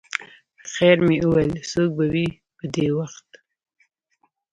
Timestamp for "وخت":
2.97-3.29